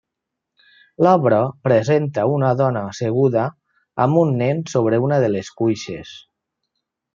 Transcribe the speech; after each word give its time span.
L'obra 1.07 1.41
presenta 1.67 2.23
una 2.37 2.49
dona 2.63 2.83
asseguda 2.93 3.45
amb 4.07 4.23
un 4.25 4.35
nen 4.41 4.65
sobre 4.75 5.03
una 5.11 5.23
de 5.27 5.33
les 5.37 5.55
cuixes. 5.63 6.19